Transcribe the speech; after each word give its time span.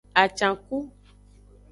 Acanku. 0.21 0.77